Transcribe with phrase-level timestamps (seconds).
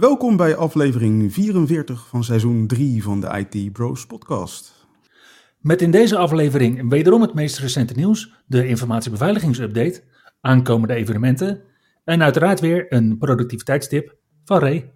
[0.00, 4.86] Welkom bij aflevering 44 van seizoen 3 van de IT Bros podcast.
[5.60, 10.02] Met in deze aflevering wederom het meest recente nieuws, de informatiebeveiligingsupdate,
[10.40, 11.62] aankomende evenementen
[12.04, 14.92] en uiteraard weer een productiviteitstip van Ray.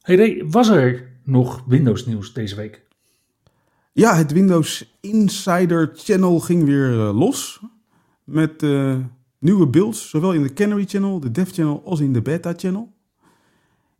[0.00, 2.88] Hey Ray, was er nog Windows nieuws deze week?
[3.92, 7.60] Ja, het Windows Insider Channel ging weer uh, los.
[8.24, 8.96] Met uh,
[9.38, 12.92] nieuwe builds, zowel in de Canary Channel, de Dev Channel, als in de Beta Channel.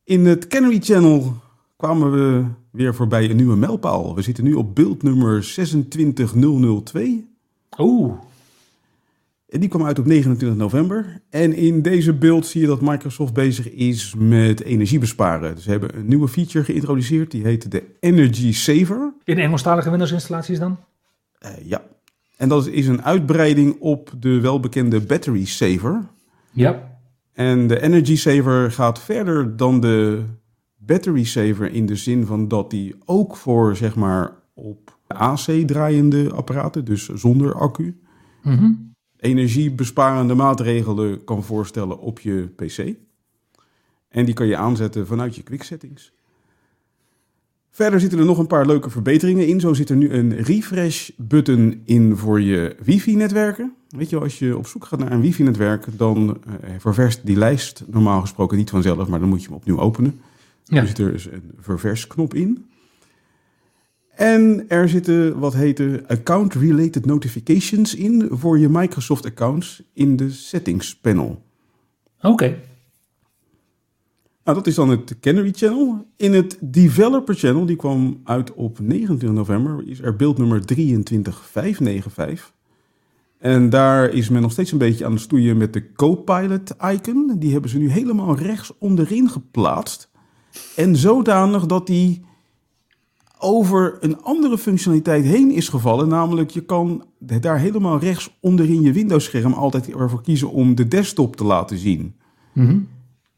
[0.04, 1.34] In het Canary Channel
[1.76, 4.14] kwamen we weer voorbij een nieuwe mijlpaal.
[4.14, 7.28] We zitten nu op build nummer 26002.
[7.78, 8.12] Oeh.
[9.50, 11.20] En die kwam uit op 29 november.
[11.30, 15.54] En in deze beeld zie je dat Microsoft bezig is met energie besparen.
[15.54, 17.30] Dus ze hebben een nieuwe feature geïntroduceerd.
[17.30, 19.12] Die heet de Energy Saver.
[19.24, 20.78] In Engelstalige Windows-installaties dan?
[21.40, 21.82] Uh, ja.
[22.36, 26.06] En dat is een uitbreiding op de welbekende Battery Saver.
[26.50, 26.98] Ja.
[27.32, 30.22] En de Energy Saver gaat verder dan de
[30.76, 36.32] Battery Saver in de zin van dat die ook voor zeg maar op AC draaiende
[36.32, 38.00] apparaten, dus zonder accu,
[38.42, 38.89] mm
[39.20, 42.94] energiebesparende maatregelen kan voorstellen op je PC.
[44.08, 46.12] En die kan je aanzetten vanuit je quick settings.
[47.70, 49.60] Verder zitten er nog een paar leuke verbeteringen in.
[49.60, 53.74] Zo zit er nu een refresh-button in voor je wifi-netwerken.
[53.88, 57.84] Weet je, als je op zoek gaat naar een wifi-netwerk, dan uh, ververst die lijst
[57.86, 60.20] normaal gesproken niet vanzelf, maar dan moet je hem opnieuw openen.
[60.64, 60.80] Ja.
[60.80, 62.69] Er zit er dus een verversknop in.
[64.20, 70.96] En er zitten wat heten account-related notifications in voor je Microsoft accounts in de settings
[70.96, 71.42] panel.
[72.20, 72.58] Oké.
[74.44, 76.06] Nou, dat is dan het Canary Channel.
[76.16, 82.52] In het Developer Channel, die kwam uit op 29 november, is er beeld nummer 23595.
[83.38, 87.36] En daar is men nog steeds een beetje aan het stoeien met de Copilot icon.
[87.38, 90.10] Die hebben ze nu helemaal rechts onderin geplaatst.
[90.76, 92.28] En zodanig dat die
[93.40, 96.08] over een andere functionaliteit heen is gevallen.
[96.08, 101.36] Namelijk, je kan daar helemaal rechts onderin je Windows-scherm altijd ervoor kiezen om de desktop
[101.36, 102.14] te laten zien.
[102.52, 102.88] Mm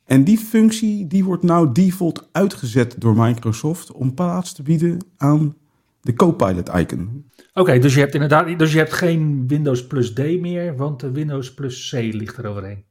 [0.04, 5.54] En die functie die wordt nou default uitgezet door Microsoft om plaats te bieden aan
[6.00, 7.30] de Copilot-icon.
[7.54, 11.10] Oké, dus je hebt inderdaad dus je hebt geen Windows plus D meer, want de
[11.10, 12.84] Windows plus C ligt er overheen.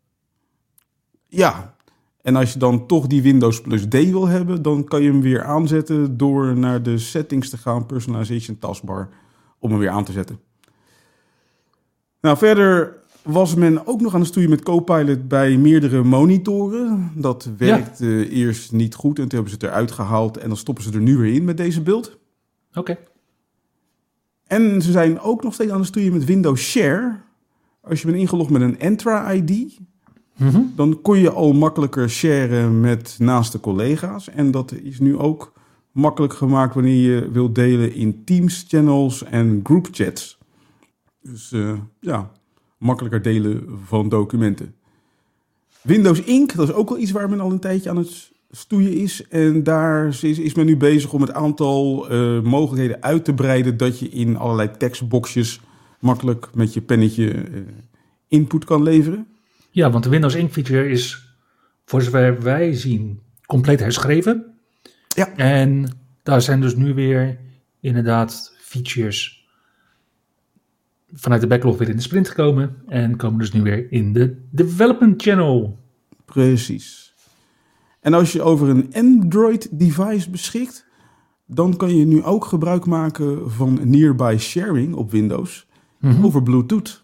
[1.28, 1.76] Ja,
[2.22, 5.22] en als je dan toch die Windows plus D wil hebben, dan kan je hem
[5.22, 9.10] weer aanzetten door naar de settings te gaan, personalization taskbar,
[9.60, 10.40] om hem weer aan te zetten.
[12.22, 17.12] Nou, verder was men ook nog aan het stoeien met Copilot bij meerdere monitoren.
[17.16, 20.84] Dat werkte eerst niet goed en toen hebben ze het eruit gehaald en dan stoppen
[20.84, 22.18] ze er nu weer in met deze beeld.
[22.74, 22.98] Oké.
[24.48, 27.20] En ze zijn ook nog steeds aan het stoeien met Windows Share.
[27.82, 29.80] Als je bent ingelogd met een Entra-ID,
[30.42, 30.62] Mhm.
[30.76, 34.30] dan kon je al makkelijker sharen met naaste collega's.
[34.30, 35.54] En dat is nu ook
[35.92, 40.38] makkelijk gemaakt wanneer je wilt delen in Teams channels en group chats.
[41.22, 42.32] Dus eh, ja,
[42.78, 44.76] makkelijker delen van documenten.
[45.82, 48.94] Windows Ink, dat is ook wel iets waar men al een tijdje aan het stoeien
[48.94, 49.28] is.
[49.28, 53.78] En daar is, is men nu bezig om het aantal eh, mogelijkheden uit te breiden
[53.78, 55.62] dat je in allerlei tekstboxjes
[56.00, 57.62] makkelijk met je pennetje eh,
[58.28, 59.28] input kan leveren.
[59.72, 61.36] Ja, want de Windows Ink feature is,
[61.86, 64.46] voor zover wij zien, compleet herschreven.
[65.08, 65.36] Ja.
[65.36, 67.40] En daar zijn dus nu weer
[67.80, 69.46] inderdaad features
[71.14, 72.76] vanuit de backlog weer in de sprint gekomen.
[72.88, 75.80] En komen dus nu weer in de development channel.
[76.26, 77.14] Precies.
[78.00, 80.86] En als je over een Android-device beschikt,
[81.46, 85.70] dan kan je nu ook gebruik maken van nearby sharing op Windows
[86.00, 86.26] Mhm.
[86.26, 87.04] over Bluetooth.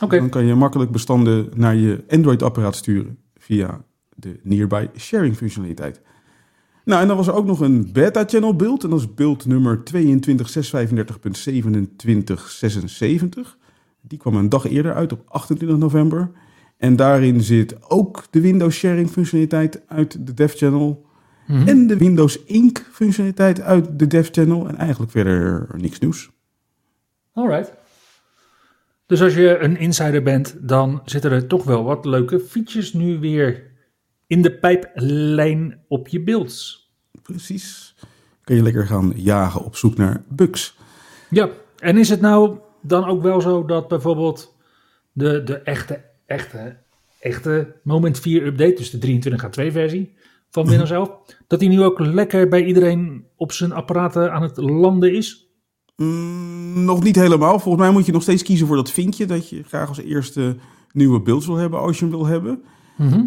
[0.00, 3.84] Dan kan je makkelijk bestanden naar je Android-apparaat sturen via
[4.14, 6.00] de nearby sharing functionaliteit.
[6.84, 8.84] Nou, en dan was er ook nog een beta-channel build.
[8.84, 9.98] En dat is build nummer 22.635.2776.
[14.00, 16.30] Die kwam een dag eerder uit op 28 november.
[16.76, 21.06] En daarin zit ook de Windows sharing functionaliteit uit de dev channel.
[21.46, 21.68] Mhm.
[21.68, 24.68] En de Windows Ink functionaliteit uit de dev channel.
[24.68, 26.30] En eigenlijk verder niks nieuws.
[27.32, 27.72] Alright.
[29.06, 33.18] Dus als je een insider bent, dan zitten er toch wel wat leuke features nu
[33.18, 33.70] weer
[34.26, 36.90] in de pijplijn op je beelds.
[37.22, 37.94] Precies.
[38.44, 40.76] Kun je lekker gaan jagen op zoek naar bugs.
[41.30, 41.48] Ja,
[41.78, 44.54] en is het nou dan ook wel zo dat bijvoorbeeld
[45.12, 46.76] de, de echte, echte,
[47.20, 50.14] echte Moment 4 update, dus de 23H2 versie
[50.50, 51.10] van Windows 11,
[51.46, 55.45] dat die nu ook lekker bij iedereen op zijn apparaten aan het landen is?
[55.96, 57.58] Mm, nog niet helemaal.
[57.58, 60.56] Volgens mij moet je nog steeds kiezen voor dat vinkje dat je graag als eerste
[60.92, 62.62] nieuwe beelds wil hebben als je hem wil hebben.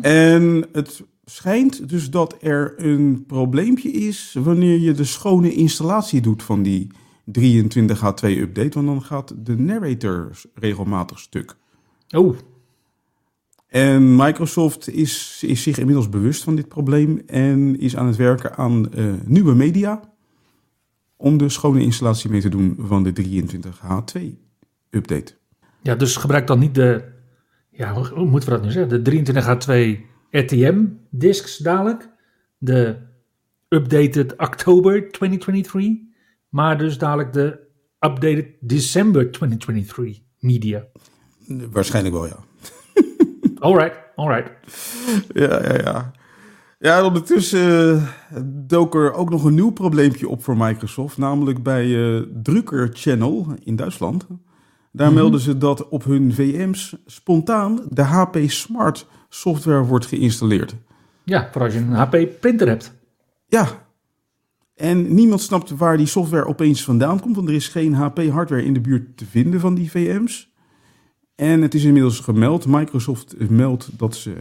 [0.02, 6.44] En het schijnt dus dat er een probleempje is wanneer je de schone installatie doet
[6.44, 6.88] van die
[7.40, 11.56] 23H2 update, want dan gaat de narrator regelmatig stuk.
[12.10, 12.36] Oh,
[13.68, 18.56] En Microsoft is, is zich inmiddels bewust van dit probleem en is aan het werken
[18.56, 20.02] aan eh, nieuwe media
[21.22, 24.22] om de schone installatie mee te doen van de 23H2
[24.90, 25.34] update.
[25.82, 27.04] ja, dus gebruik dan niet de,
[27.70, 29.04] ja, hoe, hoe moeten we dat nu zeggen?
[29.04, 30.02] De 23H2
[30.32, 32.10] RTM-discs dadelijk,
[32.58, 32.98] de
[33.68, 36.08] updated oktober 2023,
[36.50, 37.60] maar dus dadelijk de
[38.00, 40.88] updated December 2023 media.
[41.48, 42.38] Waarschijnlijk wel, ja.
[43.60, 44.52] Alright, alright.
[45.34, 46.12] Ja, ja, ja.
[46.82, 51.64] Ja, en ondertussen eh, dook er ook nog een nieuw probleempje op voor Microsoft, namelijk
[51.64, 54.28] bij eh Drucker Channel in Duitsland.
[54.92, 60.76] Daar melden ze dat op hun VM's spontaan de HP Smart software wordt geïnstalleerd.
[61.24, 62.94] Ja, voor als je een HP printer hebt.
[63.48, 63.68] Ja.
[64.76, 68.74] En niemand snapt waar die software opeens vandaan komt, want er is geen HP-hardware in
[68.74, 70.54] de buurt te vinden van die VM's.
[71.36, 74.34] En het is inmiddels gemeld, Microsoft meldt dat ze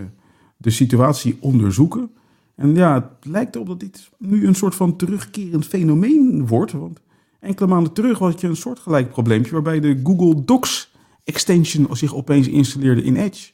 [0.57, 2.11] de situatie onderzoeken.
[2.59, 6.73] En ja, het lijkt erop dat dit nu een soort van terugkerend fenomeen wordt.
[6.73, 7.01] Want
[7.41, 10.93] enkele maanden terug had je een soortgelijk probleempje waarbij de Google Docs
[11.25, 13.51] extension zich opeens installeerde in Edge.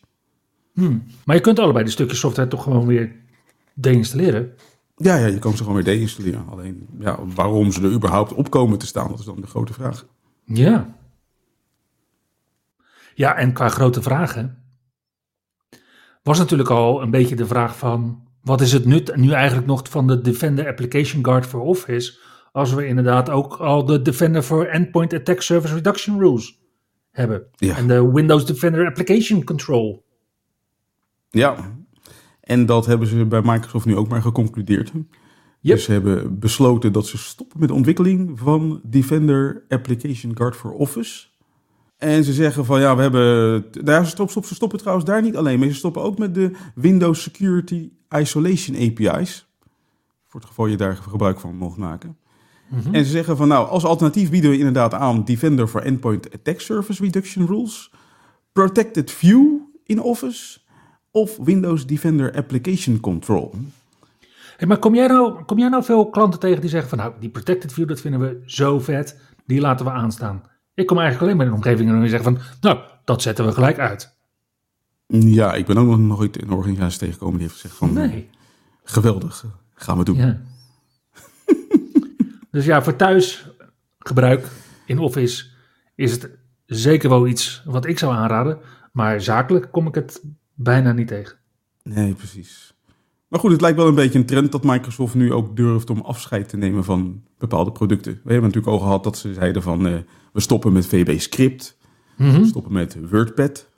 [1.24, 3.16] Maar je kunt allebei de stukjes software toch gewoon weer
[3.74, 4.52] deinstalleren.
[4.96, 6.48] Ja, ja, je kan ze gewoon weer deinstalleren.
[6.48, 9.72] Alleen ja, waarom ze er überhaupt op komen te staan, dat is dan de grote
[9.72, 10.06] vraag.
[10.44, 10.96] Ja.
[13.14, 14.62] Ja, en qua grote vragen
[16.22, 19.82] was natuurlijk al een beetje de vraag van wat is het nut nu eigenlijk nog
[19.90, 22.18] van de Defender Application Guard voor Office
[22.52, 26.58] als we inderdaad ook al de Defender for Endpoint Attack Service Reduction Rules
[27.10, 27.76] hebben Ja.
[27.76, 30.04] en de Windows Defender Application Control.
[31.30, 31.56] Ja,
[32.40, 34.92] en dat hebben ze bij Microsoft nu ook maar geconcludeerd.
[35.60, 35.76] Yep.
[35.76, 40.72] Dus ze hebben besloten dat ze stoppen met de ontwikkeling van Defender Application Guard for
[40.72, 41.26] Office.
[42.04, 43.64] En ze zeggen van ja, we hebben.
[43.84, 45.70] Daar stop, stop, ze stoppen trouwens daar niet alleen mee.
[45.70, 49.46] Ze stoppen ook met de Windows Security Isolation API's.
[50.26, 52.16] Voor het geval je daar gebruik van mocht maken.
[52.92, 56.60] En ze zeggen van nou, als alternatief bieden we inderdaad aan Defender for Endpoint Attack
[56.60, 57.92] Surface Reduction Rules,
[58.52, 60.58] Protected View in Office
[61.10, 63.54] of Windows Defender Application Control.
[64.56, 67.12] Hey, maar kom jij, nou, kom jij nou veel klanten tegen die zeggen van nou,
[67.20, 70.42] die Protected View, dat vinden we zo vet, die laten we aanstaan.
[70.74, 73.52] Ik kom eigenlijk alleen maar in een omgeving en zeggen van nou, dat zetten we
[73.52, 74.12] gelijk uit.
[75.06, 78.30] Ja, ik ben ook nog nooit een organisatie tegengekomen die heeft gezegd van Nee.
[78.84, 79.44] geweldig,
[79.74, 80.16] gaan we doen.
[80.16, 80.40] Ja.
[82.50, 84.46] dus ja, voor thuisgebruik
[84.86, 85.46] in Office
[85.94, 86.30] is het
[86.66, 88.58] zeker wel iets wat ik zou aanraden.
[88.92, 90.22] Maar zakelijk kom ik het
[90.54, 91.36] bijna niet tegen.
[91.82, 92.73] Nee, precies.
[93.34, 96.00] Maar goed, het lijkt wel een beetje een trend dat Microsoft nu ook durft om
[96.00, 98.12] afscheid te nemen van bepaalde producten.
[98.12, 99.94] We hebben natuurlijk al gehad dat ze zeiden van eh,
[100.32, 101.76] we stoppen met VB Script,
[102.16, 103.68] we stoppen met WordPad.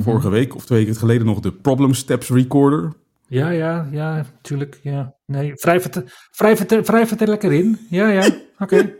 [0.00, 2.92] Vorige week of twee weken geleden nog de Problem Steps Recorder.
[3.26, 4.80] Ja, ja, ja, tuurlijk.
[4.82, 5.14] Ja.
[5.26, 6.04] Nee, wrijf het,
[6.36, 7.78] wrijf, het, wrijf het er lekker in.
[7.90, 8.94] Ja, ja, oké.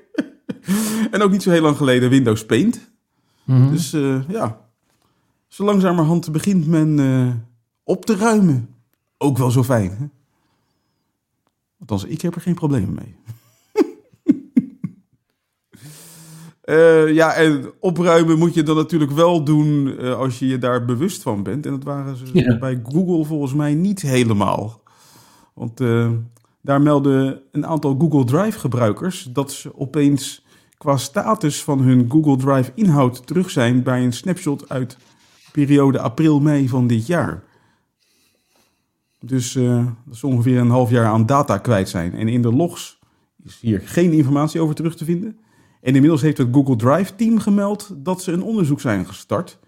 [1.11, 2.91] En ook niet zo heel lang geleden Windows Paint.
[3.47, 4.61] Dus eh, ja,
[5.49, 7.35] zo langzamerhand begint men eh,
[7.85, 8.73] op te ruimen.
[9.23, 9.91] Ook wel zo fijn.
[9.91, 10.05] Hè?
[11.81, 13.17] Althans, ik heb er geen problemen mee.
[16.63, 20.85] Eh, ja, en opruimen moet je dan natuurlijk wel doen eh, als je je daar
[20.85, 21.67] bewust van bent.
[21.67, 22.59] En dat waren ze Ja.
[22.59, 24.81] bij Google volgens mij niet helemaal.
[25.55, 26.11] Want eh,
[26.61, 30.45] daar melden een aantal Google Drive gebruikers dat ze opeens
[30.79, 34.97] qua status van hun Google Drive inhoud terug zijn bij een snapshot uit
[35.53, 37.43] periode april-mei van dit jaar.
[39.23, 42.15] Dus eh, dat is ongeveer een half jaar aan data kwijt zijn.
[42.15, 42.99] En in de logs
[43.45, 45.37] is hier geen informatie over terug te vinden.
[45.81, 49.59] En inmiddels heeft het Google Drive team gemeld dat ze een onderzoek zijn gestart.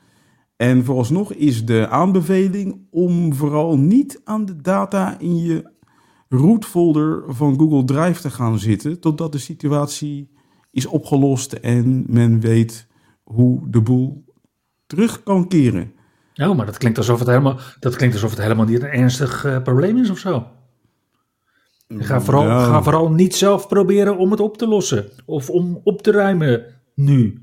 [0.56, 5.70] En vooralsnog is de aanbeveling om vooral niet aan de data in je
[6.28, 10.30] root folder van Google Drive te gaan zitten totdat de situatie
[10.70, 12.86] is opgelost en men weet
[13.22, 14.24] hoe de boel
[14.86, 15.92] terug kan keren.
[16.34, 19.44] Oh, maar dat klinkt alsof het helemaal, dat klinkt alsof het helemaal niet een ernstig
[19.44, 20.46] eh, probleem is of zo.
[21.88, 22.64] Ga vooral, Ja.
[22.64, 25.08] ga vooral niet zelf proberen om het op te lossen.
[25.26, 26.64] Of om op te ruimen
[26.94, 27.42] nu.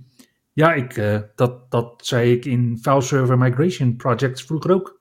[0.54, 5.00] Ja, ik, eh, dat, dat zei ik in file server migration projects vroeger ook.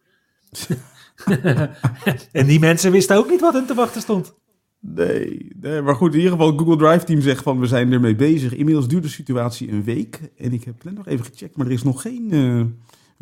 [2.33, 4.35] en die mensen wisten ook niet wat hen te wachten stond.
[4.81, 8.15] Nee, nee, maar goed, in ieder geval Google Drive Team zegt van we zijn ermee
[8.17, 8.55] bezig.
[8.55, 10.21] Inmiddels duurt de situatie een week.
[10.37, 12.61] En ik heb net nog even gecheckt, maar er is nog geen eh,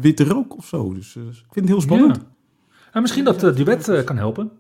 [0.01, 0.93] witte rook of zo.
[0.95, 2.17] Dus eh, ik vind het heel spannend.
[2.17, 2.23] Ja.
[2.91, 4.51] Nou, misschien dat eh, Duet eh, kan helpen.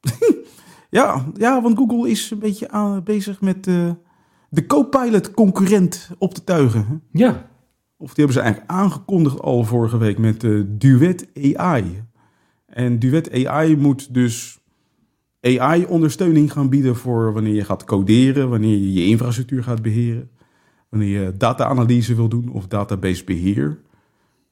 [0.90, 6.44] Ja, ja, want Google is een beetje aan, bezig met de Copilot concurrent op te
[6.44, 6.86] tuigen.
[6.88, 6.94] hè.
[7.18, 7.48] Ja,
[7.96, 12.02] Of die hebben ze eigenlijk aangekondigd al vorige week met Duet AI.
[12.66, 14.58] En Duet AI moet dus
[15.40, 20.30] AI-ondersteuning gaan bieden voor wanneer je gaat coderen, wanneer je je infrastructuur gaat beheren,
[20.88, 23.80] wanneer je data-analyse wil doen of database beheer.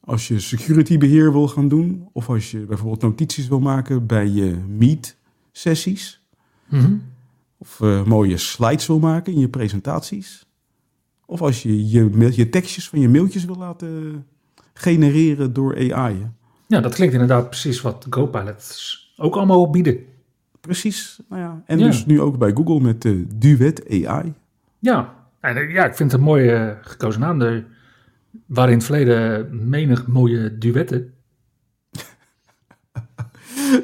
[0.04, 4.28] Als je security beheer wil gaan doen, of als je bijvoorbeeld notities wil maken bij
[4.28, 6.20] je meet-sessies.
[6.68, 6.94] Mhm.
[7.58, 10.46] Of eh, mooie slides wil maken in je presentaties.
[11.26, 14.24] Of als je je, je tekstjes van je mailtjes wil laten
[14.74, 16.14] genereren door AI.
[16.14, 16.26] hè.
[16.66, 19.98] ja, dat klinkt inderdaad precies wat GoPilots ook allemaal bieden.
[20.60, 21.20] Precies.
[21.28, 21.62] Nou ja.
[21.66, 21.86] En Ja.
[21.86, 24.34] dus nu ook bij Google met de Duet AI.
[24.78, 27.40] Ja, en, eh, ja ik vind het een mooie eh, gekozen naam.
[27.40, 27.66] Er
[28.46, 31.12] waren in het verleden menig mooie duetten.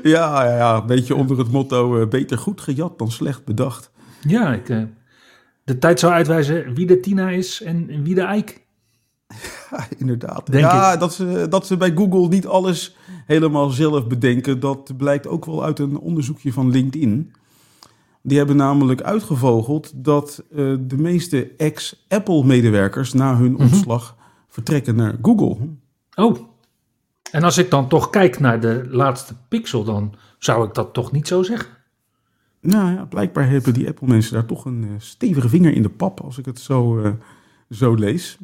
[0.03, 3.91] Ja, ja, ja, een beetje onder het motto eh, beter goed gejat dan slecht bedacht.
[4.21, 4.83] Ja, ik, eh,
[5.65, 8.67] de tijd zou uitwijzen wie de Tina is en wie de Eik.
[9.71, 10.51] Ja, inderdaad.
[10.51, 15.27] Denk ja, dat ze, dat ze bij Google niet alles helemaal zelf bedenken, dat blijkt
[15.27, 17.33] ook wel uit een onderzoekje van LinkedIn.
[18.23, 24.17] Die hebben namelijk uitgevogeld dat eh, de meeste ex-Apple-medewerkers na hun ontslag
[24.51, 25.57] vertrekken naar Google.
[26.15, 26.37] Oh,
[27.31, 31.13] en als ik dan toch kijk naar de laatste pixel, dan zou ik dat toch
[31.13, 31.69] niet zo zeggen.
[32.61, 36.21] Nou ja, blijkbaar hebben die Apple-mensen daar toch een eh, stevige vinger in de pap,
[36.21, 37.11] als ik het zo, eh,
[37.71, 38.39] zo lees.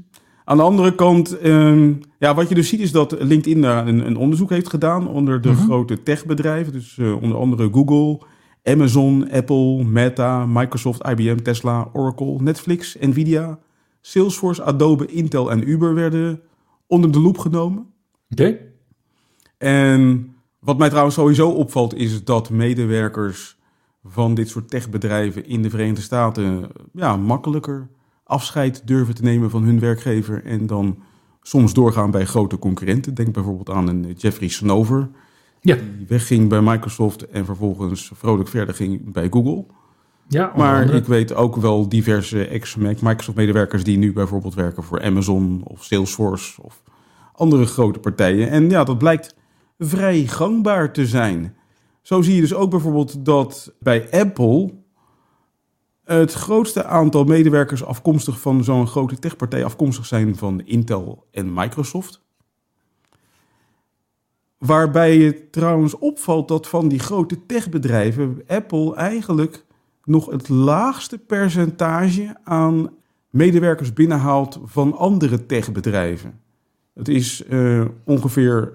[0.45, 4.07] Aan de andere kant, ehm, ja, wat je dus ziet is dat LinkedIn daar een,
[4.07, 5.63] een onderzoek heeft gedaan onder de Mhm.
[5.63, 6.73] grote techbedrijven.
[6.73, 8.21] Dus eh, onder andere Google,
[8.65, 13.59] Amazon, Apple, Meta, Microsoft, IBM, Tesla, Oracle, Netflix, Nvidia,
[14.07, 16.41] Salesforce, Adobe, Intel en Uber werden
[16.87, 17.87] onder de loep genomen.
[18.31, 18.59] Oké?
[19.59, 23.59] En wat mij trouwens sowieso opvalt is dat medewerkers
[24.05, 27.89] van dit soort techbedrijven in de Verenigde Staten ja, makkelijker
[28.25, 31.03] afscheid durven te nemen van hun werkgever en dan
[31.43, 33.15] soms doorgaan bij grote concurrenten.
[33.15, 35.09] Denk bijvoorbeeld aan een Jeffrey Snover,
[35.61, 39.67] Ja, die wegging bij Microsoft en vervolgens vrolijk verder ging bij Google.
[40.29, 40.99] Ja Maar andere.
[40.99, 46.83] ik weet ook wel diverse ex-Microsoft-medewerkers die nu bijvoorbeeld werken voor Amazon of Salesforce of
[47.33, 48.51] andere grote partijen.
[48.51, 49.35] En ja, dat blijkt
[49.79, 51.57] vrij gangbaar te zijn.
[52.03, 54.75] Zo zie je dus ook bijvoorbeeld dat bij Apple
[56.05, 62.25] het grootste aantal medewerkers afkomstig van zo'n grote techpartij afkomstig zijn van Intel en Microsoft.
[64.59, 69.66] Waarbij het trouwens opvalt dat van die grote techbedrijven Apple eigenlijk
[70.07, 72.91] nog het laagste percentage aan
[73.31, 76.41] medewerkers binnenhaalt van andere techbedrijven.
[76.95, 78.73] Het is eh, ongeveer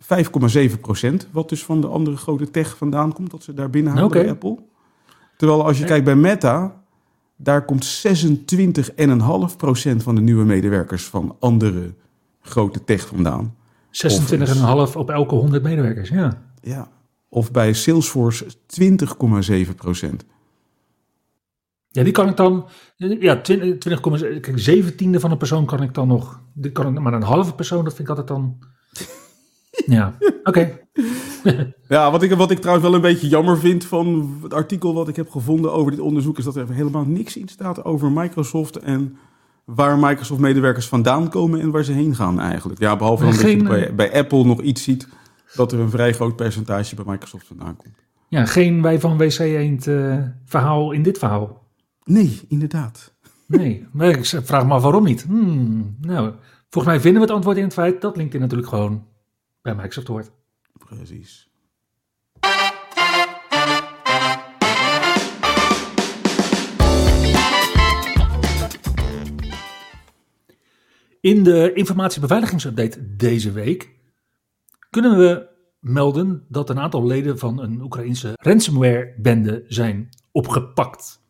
[0.00, 4.10] 5,7 procent, wat dus van de andere grote tech vandaan komt, dat ze daar binnenhalen
[4.10, 4.58] bij Apple.
[5.36, 6.82] Terwijl als je kijkt bij Meta,
[7.36, 8.04] daar komt
[9.50, 11.94] 26,5 procent van de nieuwe medewerkers van andere
[12.40, 13.54] grote tech vandaan.
[13.90, 16.42] 26,5 op elke 100 medewerkers, ja.
[16.60, 16.88] Ja.
[17.28, 18.46] Of bij Salesforce
[19.66, 20.24] 20,7 procent.
[21.92, 25.94] Ja, die kan ik dan, ja, 20, 20, kijk, zeventiende van een persoon kan ik
[25.94, 28.58] dan nog, die kan ik, maar een halve persoon, dat vind ik altijd dan,
[29.96, 30.80] ja, oké.
[31.88, 35.08] Ja, wat ik, wat ik trouwens wel een beetje jammer vind van het artikel wat
[35.08, 38.76] ik heb gevonden over dit onderzoek, is dat er helemaal niks in staat over Microsoft
[38.76, 39.16] en
[39.64, 42.80] waar Microsoft-medewerkers vandaan komen en waar ze heen gaan eigenlijk.
[42.80, 45.08] Ja, behalve dan Geen, dat je eh, bij, bij Apple nog iets ziet
[45.54, 47.94] dat er een vrij groot percentage bij Microsoft vandaan komt.
[48.28, 51.61] Ja, geen wij van WC Eend eh, verhaal in dit verhaal.
[52.04, 53.14] Nee, inderdaad.
[53.46, 55.22] Nee, maar ik vraag me af waarom niet.
[55.22, 56.34] Hmm, nou,
[56.70, 59.06] volgens mij vinden we het antwoord in het feit dat LinkedIn natuurlijk gewoon
[59.62, 60.30] bij Microsoft hoort.
[60.78, 61.50] Precies.
[71.20, 73.90] In de informatiebeveiligingsupdate deze week
[74.90, 75.48] kunnen we
[75.80, 81.21] melden dat een aantal leden van een Oekraïnse ransomware-bende zijn opgepakt.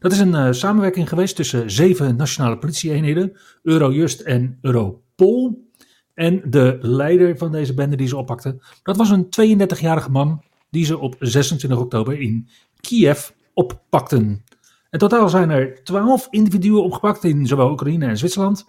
[0.00, 5.68] Dat is een eh, samenwerking geweest tussen zeven nationale politieeenheden, Eurojust en Europol.
[6.14, 10.84] En de leider van deze bende die ze oppakten, dat was een 32-jarige man die
[10.84, 12.48] ze op 26 oktober in
[12.80, 14.44] Kiev oppakten.
[14.90, 18.66] In totaal zijn er 12 individuen opgepakt in zowel Oekraïne en Zwitserland.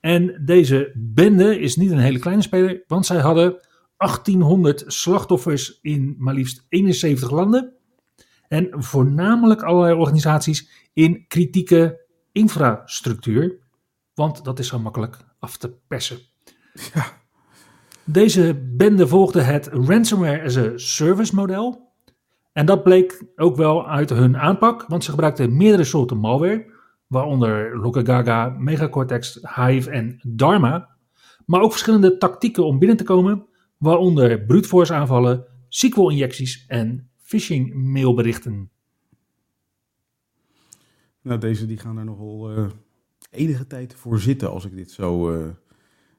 [0.00, 3.60] En deze bende is niet een hele kleine speler, want zij hadden
[3.96, 7.75] 1800 slachtoffers in maar liefst 71 landen.
[8.48, 13.58] En voornamelijk allerlei organisaties in kritieke infrastructuur,
[14.14, 16.18] want dat is zo makkelijk af te persen.
[16.94, 17.06] Ja.
[18.04, 21.92] Deze bende volgde het ransomware as a service model.
[22.52, 26.72] En dat bleek ook wel uit hun aanpak, want ze gebruikten meerdere soorten malware,
[27.06, 30.88] waaronder Lokagaga, Megacortex, Hive en Dharma.
[31.46, 33.46] Maar ook verschillende tactieken om binnen te komen,
[33.78, 38.70] waaronder brute force aanvallen, SQL-injecties en phishing mailberichten.
[41.22, 42.66] Nou, deze die gaan daar nogal eh,
[43.30, 45.48] enige tijd voor zitten als ik dit zo eh,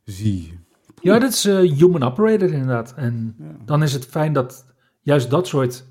[0.04, 0.60] zie.
[1.02, 2.94] Ja, dat is eh, human operator inderdaad.
[2.94, 3.56] En Ja.
[3.66, 4.66] dan is het fijn dat
[5.02, 5.86] juist dat soort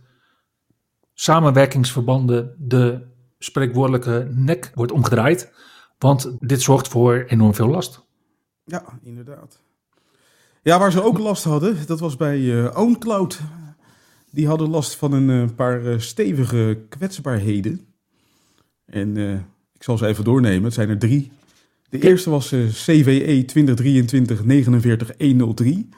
[1.15, 3.07] samenwerkingsverbanden de
[3.39, 5.53] spreekwoordelijke nek wordt omgedraaid.
[5.99, 8.05] Want dit zorgt voor enorm veel last.
[8.65, 9.63] Ja, inderdaad.
[10.63, 13.41] Ja, waar ze ook last hadden, dat was bij OwnCloud.
[14.37, 17.81] Die hadden last van een eh, paar eh, stevige kwetsbaarheden.
[18.87, 19.33] En eh,
[19.75, 20.65] ik zal ze even doornemen.
[20.65, 21.31] Het zijn er drie.
[21.89, 23.45] De eerste was eh, CVE
[25.85, 25.89] 2023-49103.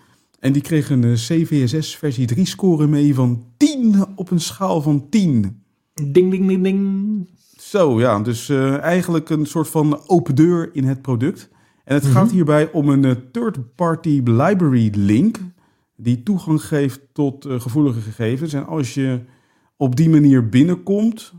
[0.40, 5.08] En die kreeg een CVSS versie 3 score mee van 10 op een schaal van
[5.08, 5.62] 10.
[5.94, 7.28] Ding, ding, ding, ding.
[7.56, 8.20] Zo, ja.
[8.20, 8.48] Dus
[8.80, 11.48] eigenlijk een soort van open deur in het product.
[11.84, 12.12] En het Mhm.
[12.12, 15.38] gaat hierbij om een third-party library link...
[16.00, 18.52] die toegang geeft tot eh, gevoelige gegevens.
[18.52, 19.20] En als je
[19.76, 21.32] op die manier binnenkomt...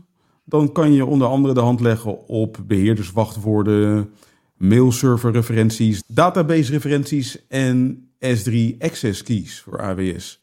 [0.44, 4.10] dan kan je onder andere de hand leggen op beheerderswachtwoorden...
[4.56, 7.46] mailserver-referenties, database-referenties...
[7.48, 10.40] en S3 access keys voor AWS.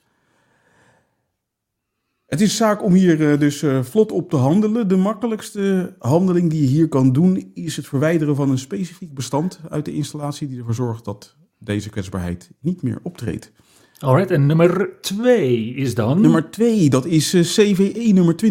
[2.25, 4.87] Het is zaak om hier eh, dus eh, vlot op te handelen.
[4.87, 9.59] De makkelijkste handeling die je hier kan doen is het verwijderen van een specifiek bestand
[9.69, 13.51] uit de installatie die ervoor zorgt dat deze kwetsbaarheid niet meer optreedt.
[13.99, 16.21] Alright, en nummer twee is dan...
[16.21, 18.49] Nummer 2, dat is eh, CVE nummer 2023-49105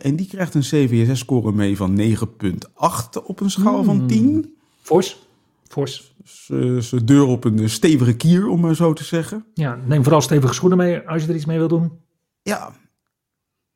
[0.00, 2.06] en die krijgt een CVSS-score mee van 9,8
[3.24, 4.56] op een schaal van 10.
[4.80, 5.26] Fors.
[5.68, 6.14] Fors.
[6.22, 9.44] Dus, eh, ze deur op een stevige kier, om maar zo te zeggen.
[9.54, 11.90] Ja, neem vooral stevige schoenen mee als je er iets mee wil doen.
[12.42, 12.72] Ja.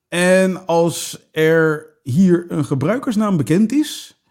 [0.09, 4.22] En als er hier een gebruikersnaam bekend is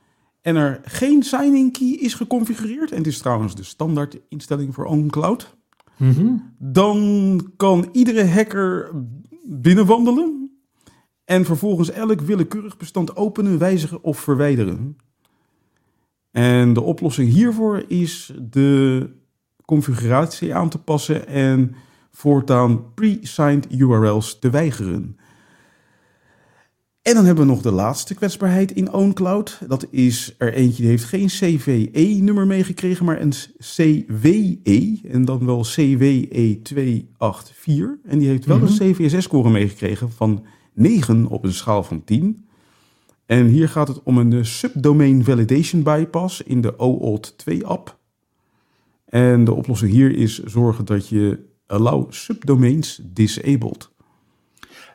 [0.41, 4.85] en er geen signing key is geconfigureerd, en het is trouwens de standaard instelling voor
[4.85, 5.55] OnCloud,
[5.97, 6.33] Mhm.
[6.57, 8.91] dan kan iedere hacker
[9.45, 10.51] binnenwandelen
[11.25, 14.97] en vervolgens elk willekeurig bestand openen, wijzigen of verwijderen.
[16.31, 19.09] En de oplossing hiervoor is de
[19.65, 21.75] configuratie aan te passen en
[22.11, 25.17] voortaan pre-signed URL's te weigeren.
[27.01, 29.59] En dan hebben we nog de laatste kwetsbaarheid in OwnCloud.
[29.67, 34.99] Dat is er eentje die heeft geen CVE-nummer meegekregen, maar een CWE.
[35.03, 37.99] En dan wel CWE284.
[38.03, 38.65] En die heeft wel Mhm.
[38.65, 42.45] een CVSS-score meegekregen van 9 op een schaal van 10.
[43.25, 47.99] En hier gaat het om een eh, subdomain validation bypass in de OAuth 2-app.
[49.05, 53.90] En de oplossing hier is zorgen dat je allow subdomains disabled.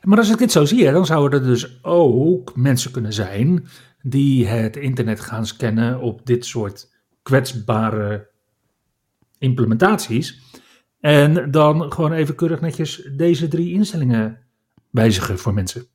[0.07, 3.67] Maar als ik dit zo zie, dan zouden er dus ook mensen kunnen zijn
[4.03, 6.93] die het internet gaan scannen op dit soort
[7.23, 8.29] kwetsbare
[9.39, 10.41] implementaties.
[11.01, 14.39] En dan gewoon even keurig netjes deze drie instellingen
[14.91, 15.87] wijzigen voor mensen.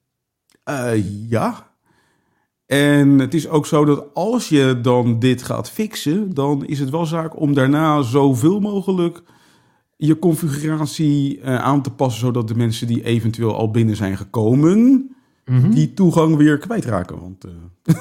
[0.63, 1.75] Eh, ja.
[2.65, 6.89] En het is ook zo dat als je dan dit gaat fixen, dan is het
[6.89, 9.23] wel zaak om daarna zoveel mogelijk
[10.07, 15.05] je configuratie eh, aan te passen, zodat de mensen die eventueel al binnen zijn gekomen,
[15.45, 15.69] Mhm.
[15.69, 17.19] die toegang weer kwijtraken.
[17.19, 17.51] Want eh,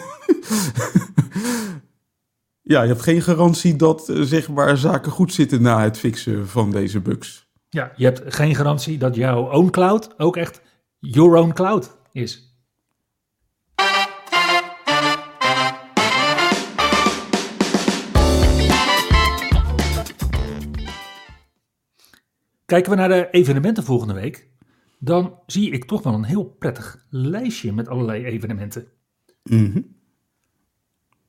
[2.62, 6.48] ja, je hebt geen garantie dat eh, zeg maar zaken goed zitten na het fixen
[6.48, 7.48] van deze bugs.
[7.68, 10.60] Ja, je hebt geen garantie dat jouw own cloud ook echt
[10.98, 12.49] your own cloud is.
[22.70, 24.48] Kijken we naar de evenementen volgende week,
[24.98, 28.86] dan zie ik toch wel een heel prettig lijstje met allerlei evenementen.
[29.42, 29.80] Mhm.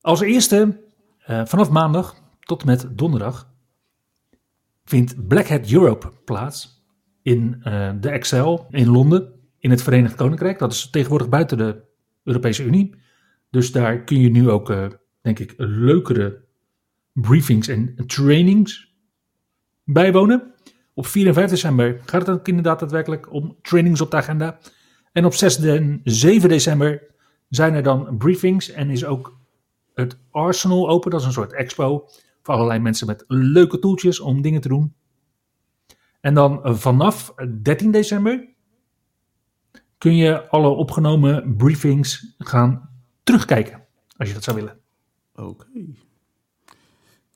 [0.02, 0.82] Als eerste,
[1.20, 3.54] eh, vanaf maandag tot en met donderdag,
[4.84, 6.84] vindt Black Hat Europe plaats
[7.22, 10.60] in eh, de Excel in Londen, in het Verenigd Koninkrijk.
[10.60, 11.82] Dat is tegenwoordig buiten de
[12.24, 12.96] Europese Unie.
[13.50, 14.88] Dus daar kun je nu ook, eh,
[15.22, 16.44] denk ik, leukere
[17.14, 18.96] briefings en trainings
[19.84, 20.51] bijwonen.
[20.94, 24.60] Op 4 en 5 december gaat het inderdaad daadwerkelijk om trainings op de agenda.
[25.12, 27.04] En op 6 en 7 december
[27.50, 29.40] zijn er dan briefings en is ook
[29.94, 31.12] het Arsenal open.
[31.12, 32.08] Dat is een soort expo
[32.42, 34.94] voor allerlei mensen met leuke toeltjes om dingen te doen.
[36.22, 38.50] En dan vanaf 13 december
[39.98, 42.90] kun je alle opgenomen briefings gaan
[43.24, 43.86] terugkijken,
[44.18, 44.80] als je dat zou willen.
[45.36, 45.66] Oké.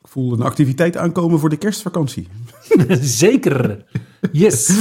[0.06, 2.28] Ik voel een activiteit aankomen voor de kerstvakantie.
[3.24, 3.86] Zeker.
[4.32, 4.78] Yes.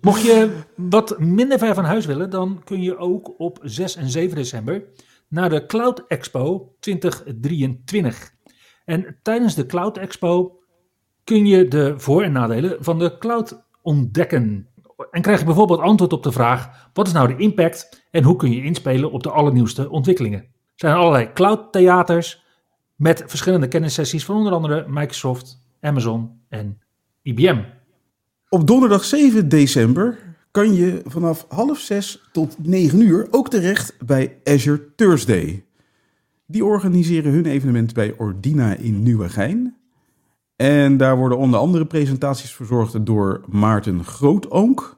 [0.00, 4.08] Mocht je wat minder ver van huis willen, dan kun je ook op 6 en
[4.08, 4.84] 7 december
[5.28, 8.32] naar de Cloud Expo 2023.
[8.84, 10.58] En tijdens de Cloud Expo
[11.24, 14.68] kun je de voor- en nadelen van de cloud ontdekken.
[15.10, 18.36] En krijg je bijvoorbeeld antwoord op de vraag: wat is nou de impact en hoe
[18.36, 20.40] kun je inspelen op de allernieuwste ontwikkelingen?
[20.40, 22.44] Er zijn allerlei cloud theaters
[22.96, 26.78] met verschillende kennissessies van onder andere Microsoft, Amazon en
[27.22, 27.62] IBM.
[28.48, 30.18] Op donderdag 7 december
[30.50, 35.64] kan je vanaf half zes tot 9 uur ook terecht bij Azure Thursday.
[36.46, 39.76] Die organiseren hun evenement bij Ordina in Nieuwegein.
[40.56, 44.96] En daar worden onder andere presentaties verzorgd door Maarten Grootonk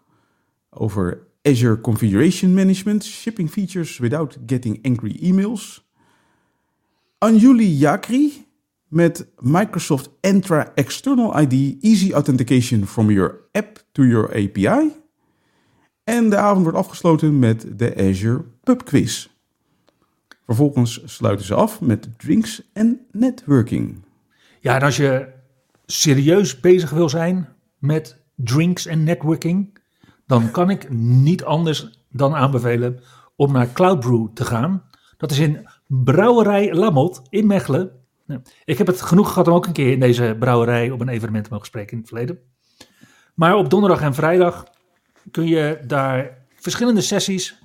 [0.70, 5.87] over Azure Configuration Management, Shipping Features Without Getting Angry Emails.
[7.18, 8.46] Anjuli Yakri
[8.88, 14.92] met Microsoft Entra External ID Easy Authentication from your app to your API.
[16.04, 19.28] En de avond wordt afgesloten met de Azure Pub Quiz.
[20.44, 24.04] Vervolgens sluiten ze af met drinks en networking.
[24.60, 25.28] Ja, en als je
[25.86, 29.78] serieus bezig wil zijn met drinks en networking,
[30.26, 33.00] dan kan ik niet anders dan aanbevelen
[33.36, 34.82] om naar Cloud Brew te gaan.
[35.16, 37.92] Dat is in Brouwerij Lammelt in Mechelen.
[38.26, 41.08] Nou, Ik heb het genoeg gehad om ook een keer in deze brouwerij op een
[41.08, 42.38] evenement te mogen spreken in het verleden.
[43.34, 44.64] Maar op donderdag en vrijdag
[45.30, 47.62] kun je daar verschillende sessies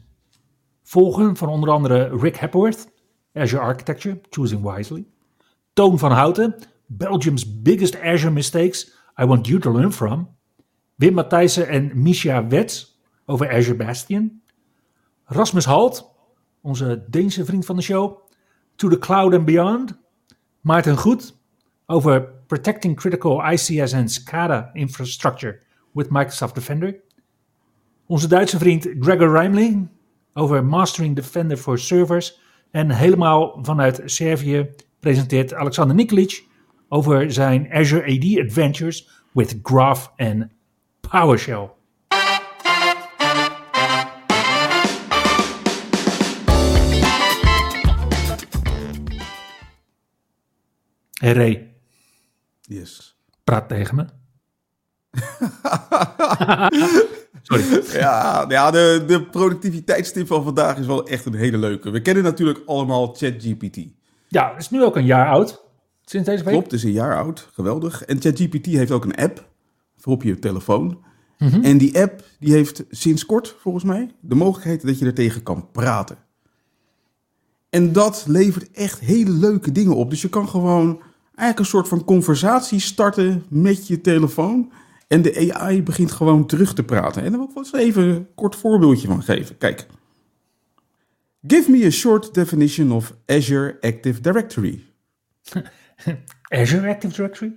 [0.83, 2.87] volgen van onder andere Rick Hepworth,
[3.33, 5.05] Azure Architecture, Choosing Wisely.
[5.73, 6.55] Toon van Houten,
[6.85, 10.35] Belgium's Biggest Azure Mistakes, I Want You to Learn From.
[10.95, 14.41] Wim Matthijssen en Misha Wets over Azure Bastion.
[15.25, 16.12] Rasmus Halt,
[16.63, 18.19] onze Deense vriend van de show,
[18.75, 20.01] To the Cloud and Beyond.
[20.61, 21.35] Maarten Goed
[21.85, 25.59] over Protecting Critical ICS and SCADA Infrastructure
[25.91, 27.01] with Microsoft Defender.
[28.05, 29.89] Onze Duitse vriend Gregor Reimling
[30.33, 32.41] over Mastering Defender for Servers.
[32.71, 36.43] En helemaal vanuit Servië presenteert Alexander Nikolic
[36.89, 40.51] over zijn Azure AD Adventures with Graph en
[41.09, 41.71] PowerShell.
[51.23, 51.73] Hey Ray,
[52.61, 53.17] Yes.
[53.43, 54.05] praat tegen me.
[57.41, 57.83] Sorry.
[57.99, 61.89] Ja, ja de, de productiviteitstip van vandaag is wel echt een hele leuke.
[61.89, 63.77] We kennen natuurlijk allemaal ChatGPT.
[64.27, 65.63] Ja, het is nu ook een jaar oud.
[66.05, 66.53] Sinds deze week.
[66.53, 67.49] Klopt, het is een jaar oud.
[67.53, 68.03] Geweldig.
[68.03, 69.49] En ChatGPT heeft ook een app
[69.97, 71.03] voor op je telefoon.
[71.37, 75.43] En die app die heeft sinds kort, volgens mij, de mogelijkheid dat je er tegen
[75.43, 76.17] kan praten.
[77.69, 80.09] En dat levert echt hele leuke dingen op.
[80.09, 81.01] Dus je kan gewoon
[81.35, 84.71] eigenlijk een soort van conversatie starten met je telefoon.
[85.07, 87.23] En de AI begint gewoon terug te praten.
[87.23, 89.57] En daar wil ik wel eens even een kort voorbeeldje van geven.
[89.57, 89.87] Kijk.
[91.47, 94.85] Give me a short definition of Azure Active Directory.
[96.49, 97.53] Azure Active Directory?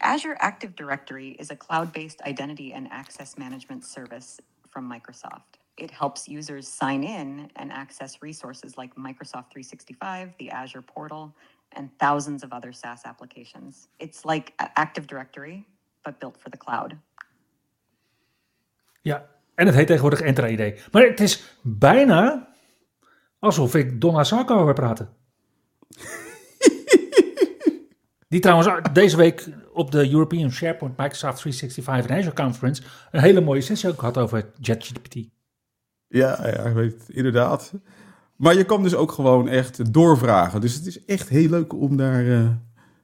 [0.00, 5.58] Azure Active Directory is a cloud based identity and access management service from Microsoft.
[5.76, 11.34] It helps users sign in and access resources like Microsoft 365, the Azure portal,
[11.76, 13.88] and thousands of other SaaS applications.
[13.96, 15.64] It's like Active Directory,
[16.02, 16.94] but built for the cloud.
[19.02, 20.88] Ja, en het heet tegenwoordig Entra ID.
[20.92, 22.48] Maar het is bijna
[23.38, 25.08] alsof ik Donna Sarko hoor praten.
[28.28, 33.40] Die trouwens deze week op de European SharePoint Microsoft 365 en Azure Conference een hele
[33.40, 35.14] mooie sessie ook had over ChatGPT.
[36.08, 37.72] Ja, ja, ik weet het, inderdaad.
[38.36, 40.60] Maar je kan dus ook gewoon echt doorvragen.
[40.60, 42.48] Dus het is echt heel leuk om daar eh,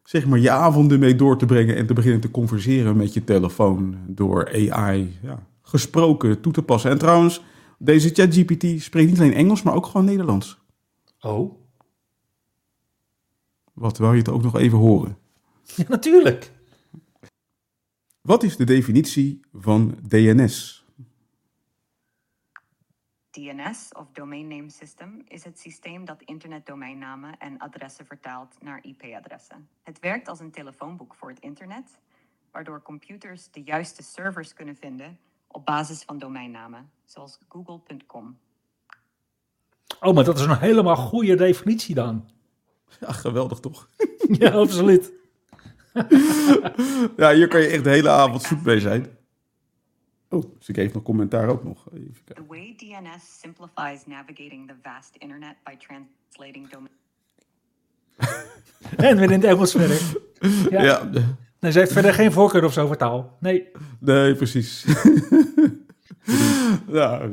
[0.04, 3.24] zeg maar je avonden mee door te brengen en te beginnen te converseren met je
[3.24, 6.90] telefoon door AI ja, gesproken toe te passen.
[6.90, 7.42] En trouwens,
[7.78, 10.60] deze ChatGPT spreekt niet alleen Engels, maar ook gewoon Nederlands.
[11.20, 11.60] Oh,
[13.72, 15.16] Wat wil je het ook nog even horen?
[15.76, 16.52] ja, natuurlijk.
[18.20, 20.81] Wat is de definitie van DNS?
[23.32, 29.68] DNS, of Domain Name System, is het systeem dat internetdomeinnamen en adressen vertaalt naar IP-adressen.
[29.82, 31.98] Het werkt als een telefoonboek voor het internet,
[32.50, 38.38] waardoor computers de juiste servers kunnen vinden op basis van domeinnamen, zoals google.com.
[40.00, 42.30] Oh, maar dat is een helemaal goede definitie dan.
[43.00, 43.88] Ja, geweldig toch?
[44.38, 45.12] ja, absoluut.
[47.16, 49.20] ja, hier kan je echt de hele avond zoet mee zijn.
[50.32, 51.86] Oh, dus ik geef nog commentaar ook nog.
[51.94, 52.46] Even The kijken.
[52.46, 56.90] way DNS simplifies navigating the vast internet by translating domain.
[58.96, 60.00] En weer in het Engels verder.
[60.70, 60.82] Ja.
[60.82, 61.10] Ja,
[61.60, 63.36] Nee, ze heeft verder geen voorkeur of zo voor taal.
[63.40, 63.68] Nee.
[63.98, 64.84] nee, precies.
[66.88, 67.28] ja,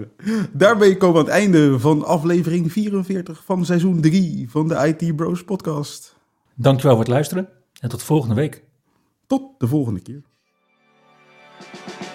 [0.52, 5.16] daarmee komen we aan het einde van aflevering 44 van seizoen 3 van de IT
[5.16, 6.16] Bros podcast.
[6.56, 7.50] Dankjewel voor het luisteren.
[7.80, 8.64] En tot volgende week.
[9.28, 10.22] Tot de volgende keer.